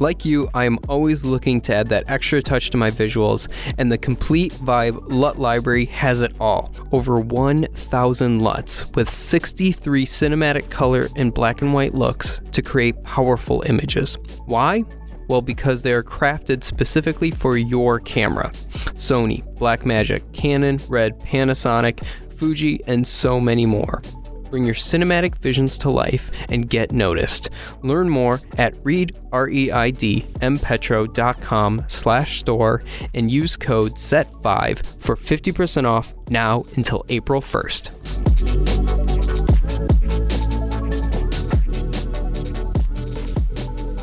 [0.00, 3.92] Like you, I am always looking to add that extra touch to my visuals, and
[3.92, 6.72] the Complete Vibe LUT library has it all.
[6.90, 13.62] Over 1,000 LUTs with 63 cinematic color and black and white looks to create powerful
[13.66, 14.16] images.
[14.46, 14.84] Why?
[15.28, 18.52] Well, because they are crafted specifically for your camera.
[18.96, 22.02] Sony, Blackmagic, Canon, Red, Panasonic,
[22.38, 24.00] Fuji, and so many more.
[24.50, 27.50] Bring your cinematic visions to life and get noticed.
[27.82, 32.82] Learn more at Reid, R-E-I-D, mpetro.com slash store
[33.14, 37.90] and use code SET5 for 50% off now until April 1st.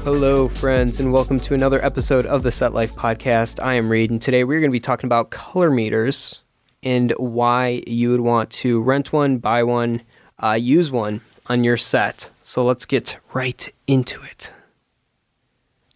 [0.06, 3.62] Hello, friends, and welcome to another episode of the Set Life Podcast.
[3.62, 6.42] I am Reid, and today we're going to be talking about color meters
[6.84, 10.02] and why you would want to rent one, buy one,
[10.44, 12.30] uh, use one on your set.
[12.44, 14.52] So let's get right into it.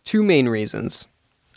[0.03, 1.07] Two main reasons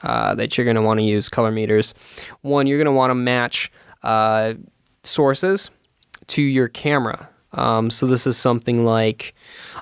[0.03, 1.95] uh, that you're going to want to use color meters.
[2.43, 4.55] One, you're going to want to match uh,
[5.03, 5.71] sources
[6.29, 7.29] to your camera.
[7.53, 9.35] Um, so this is something like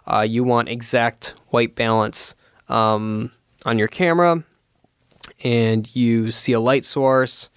[0.06, 2.34] uh, you want exact white balance
[2.68, 3.30] um,
[3.64, 4.44] on your camera,
[5.42, 7.50] and you see a light source.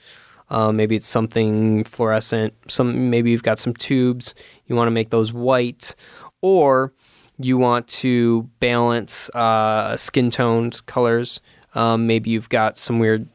[0.49, 2.53] Uh, maybe it's something fluorescent.
[2.67, 4.35] Some maybe you've got some tubes.
[4.67, 5.95] You want to make those white,
[6.41, 6.93] or
[7.37, 11.41] you want to balance uh, skin tones, colors.
[11.73, 13.27] Um, maybe you've got some weird,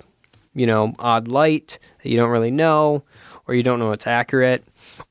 [0.55, 3.03] you know, odd light that you don't really know,
[3.47, 4.65] or you don't know it's accurate,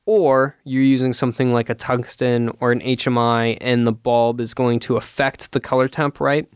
[0.06, 4.80] or you're using something like a tungsten or an HMI, and the bulb is going
[4.80, 6.48] to affect the color temp right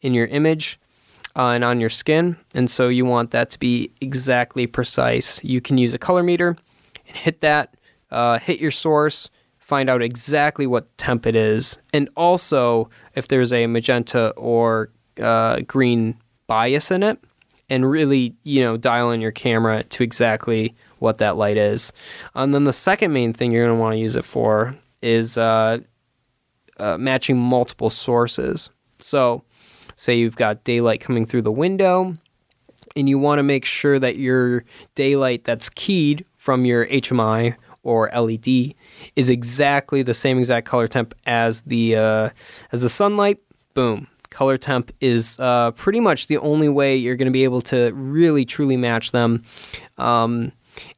[0.00, 0.78] in your image
[1.36, 2.36] uh, and on your skin.
[2.54, 5.42] And so you want that to be exactly precise.
[5.44, 6.56] You can use a color meter
[7.08, 7.74] and hit that,
[8.10, 13.52] uh, hit your source, find out exactly what temp it is, and also if there's
[13.52, 14.90] a magenta or
[15.20, 16.16] uh, green
[16.46, 17.18] bias in it,
[17.70, 21.90] and really, you know, dial in your camera to exactly what that light is.
[22.34, 25.38] And then the second main thing you're going to want to use it for is
[25.38, 25.78] uh,
[26.78, 28.68] uh, matching multiple sources.
[28.98, 29.42] So,
[30.02, 32.16] say you've got daylight coming through the window,
[32.96, 34.64] and you want to make sure that your
[34.96, 37.54] daylight that's keyed from your HMI
[37.84, 38.74] or LED
[39.14, 42.30] is exactly the same exact color temp as the uh,
[42.72, 43.38] as the sunlight.
[43.74, 47.60] Boom, color temp is uh, pretty much the only way you're going to be able
[47.62, 49.44] to really truly match them.
[49.98, 50.50] Um,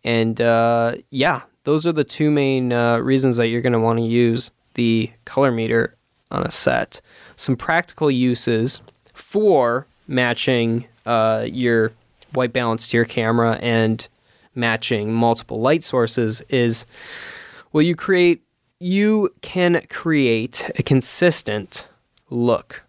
[0.03, 3.99] and uh, yeah, those are the two main uh, reasons that you're going to want
[3.99, 5.95] to use the color meter
[6.31, 7.03] on a set.
[7.37, 8.81] Some practical uses
[9.34, 11.91] for matching uh, your
[12.34, 14.06] white balance to your camera and
[14.55, 16.87] matching multiple light sources is
[17.73, 18.44] well you create
[18.78, 21.89] you can create a consistent
[22.31, 22.84] look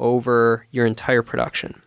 [0.00, 1.80] over your entire production.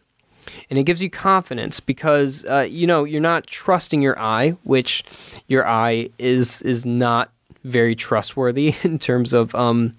[0.69, 5.03] And it gives you confidence because uh, you know you're not trusting your eye which
[5.47, 7.33] your eye is is not
[7.66, 9.93] very trustworthy in terms of um,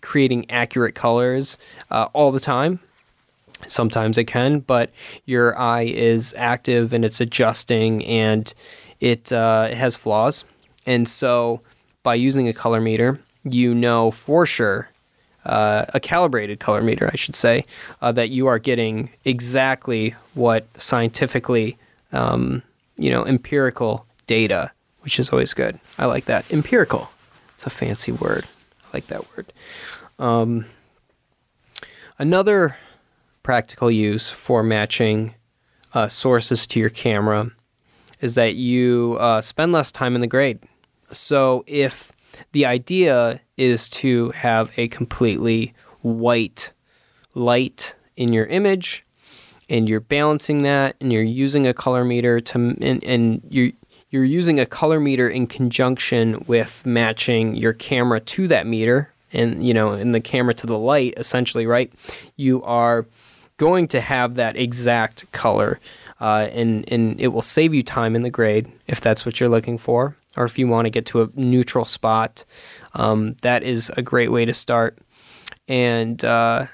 [0.00, 1.58] creating accurate colors
[1.90, 2.78] uh, all the time
[3.66, 4.90] sometimes it can but
[5.24, 8.54] your eye is active and it's adjusting and
[9.00, 10.44] it, uh, it has flaws
[10.84, 11.60] and so
[12.02, 14.88] by using a color meter you know for sure
[15.46, 17.64] uh, a calibrated color meter, I should say,
[18.02, 21.78] uh, that you are getting exactly what scientifically,
[22.12, 22.62] um,
[22.96, 25.78] you know, empirical data, which is always good.
[25.98, 26.50] I like that.
[26.52, 27.10] Empirical.
[27.54, 28.44] It's a fancy word.
[28.84, 29.52] I like that word.
[30.18, 30.66] Um,
[32.18, 32.76] another
[33.46, 35.32] practical use for matching
[35.94, 37.48] uh, sources to your camera
[38.20, 40.58] is that you uh, spend less time in the grade.
[41.12, 42.10] So if
[42.50, 46.72] the idea is to have a completely white
[47.34, 49.04] light in your image
[49.68, 53.70] and you're balancing that and you're using a color meter to and, and you're
[54.10, 59.64] you're using a color meter in conjunction with matching your camera to that meter and
[59.64, 61.92] you know in the camera to the light essentially right
[62.36, 63.06] you are
[63.56, 65.80] going to have that exact color
[66.20, 69.48] uh, and and it will save you time in the grade if that's what you're
[69.48, 72.44] looking for or if you want to get to a neutral spot,
[72.94, 74.98] um, that is a great way to start.
[75.66, 76.66] And, uh,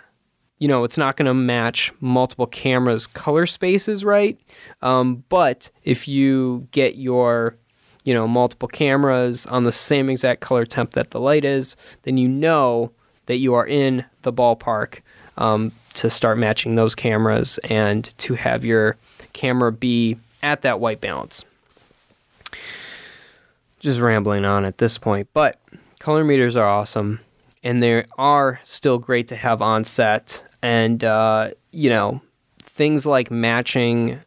[0.59, 4.39] you know, it's not going to match multiple cameras' color spaces right.
[4.81, 7.57] Um, but if you get your
[8.05, 12.17] you know, multiple cameras on the same exact color temp that the light is, then
[12.17, 12.91] you know
[13.27, 15.03] that you are in the ballpark
[15.37, 18.97] um, to start matching those cameras and to have your
[19.33, 21.45] camera be at that white balance.
[23.81, 25.61] Just rambling on at this point, but
[25.99, 27.21] color meters are awesome
[27.65, 30.45] and they are still great to have on set.
[30.63, 32.21] And, uh, you know,
[32.61, 34.21] things like matching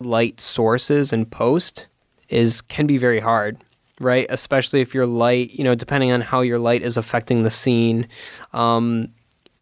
[0.00, 1.86] light sources and post
[2.28, 3.58] is can be very hard
[3.98, 7.50] right especially if your light you know depending on how your light is affecting the
[7.50, 8.08] scene
[8.54, 9.08] um,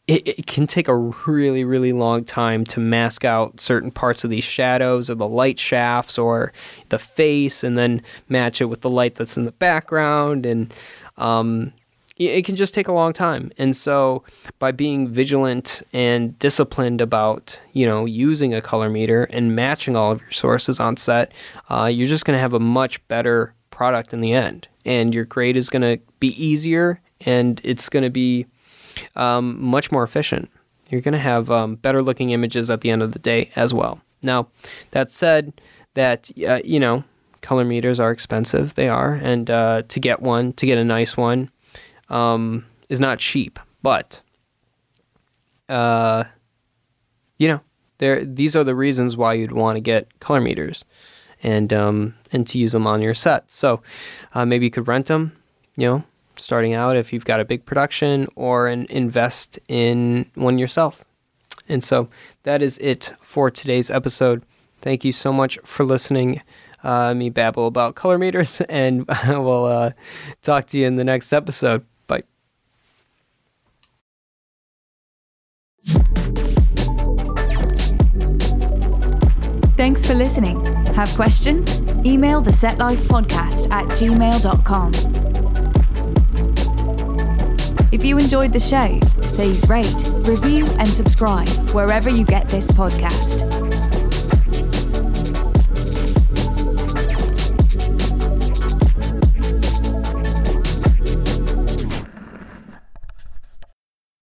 [0.08, 4.30] it, it, can take a really, really long time to mask out certain parts of
[4.30, 6.52] these shadows or the light shafts or
[6.88, 10.46] the face and then match it with the light that's in the background.
[10.46, 10.72] And
[11.18, 11.74] um,
[12.16, 13.52] it can just take a long time.
[13.58, 14.24] And so
[14.58, 20.12] by being vigilant and disciplined about, you know, using a color meter and matching all
[20.12, 21.32] of your sources on set,
[21.68, 24.68] uh, you're just going to have a much better product in the end.
[24.86, 28.46] And your grade is going to be easier and it's going to be
[29.16, 30.50] um, much more efficient.
[30.90, 33.74] You're going to have um, better looking images at the end of the day as
[33.74, 34.00] well.
[34.22, 34.48] Now,
[34.92, 35.60] that said,
[35.94, 37.04] that uh, you know,
[37.40, 38.74] color meters are expensive.
[38.74, 41.50] They are, and uh, to get one, to get a nice one,
[42.08, 43.58] um, is not cheap.
[43.82, 44.20] But,
[45.68, 46.24] uh,
[47.38, 47.60] you know,
[47.98, 50.84] there these are the reasons why you'd want to get color meters,
[51.42, 53.50] and um, and to use them on your set.
[53.50, 53.82] So,
[54.34, 55.32] uh, maybe you could rent them.
[55.76, 56.04] You know,
[56.38, 61.04] starting out if you've got a big production or an invest in one yourself.
[61.68, 62.08] And so
[62.44, 64.42] that is it for today's episode.
[64.80, 66.42] Thank you so much for listening.
[66.82, 69.92] Uh, me babble about color meters, and we'll uh,
[70.42, 71.84] talk to you in the next episode.
[72.06, 72.22] Bye.
[79.76, 80.64] Thanks for listening.
[80.94, 81.80] Have questions?
[82.04, 85.17] Email the Set Life Podcast at gmail.com.
[87.90, 88.98] If you enjoyed the show,
[89.32, 93.77] please rate, review, and subscribe wherever you get this podcast.